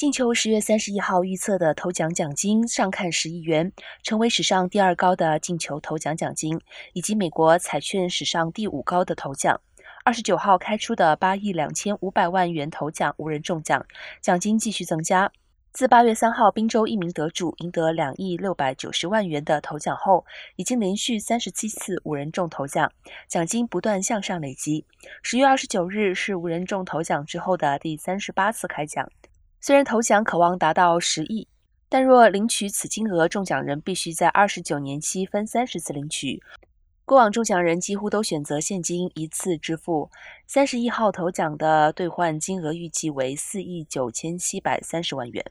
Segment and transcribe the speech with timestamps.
[0.00, 3.70] 进球十月三十一号预测的头奖奖金上看十亿元，
[4.02, 6.58] 成为史上第二高的进球头奖奖金，
[6.94, 9.60] 以及美国彩券史上第五高的头奖。
[10.02, 13.84] 二十九号开出的八亿两千五百万元头奖无人中奖，
[14.22, 15.30] 奖金继续增加。
[15.70, 20.24] 自八月三号宾州一名得主赢得两亿六百九十万元的头奖后，
[20.56, 22.90] 已经连续三十七次无人中头奖，
[23.28, 24.86] 奖金不断向上累积。
[25.22, 29.06] 十月二十九日是无人中头奖之后的第三十八次开奖。
[29.62, 31.46] 虽然头奖渴望达到十亿，
[31.90, 36.42] 但若领取此金额，中奖人必须在二十九年期分三十次领取。
[37.04, 40.10] 过往中奖人几乎都选择现金一次支付。
[40.46, 45.44] 三十一号头奖的兑换金额预计为四亿九千七百三十万元。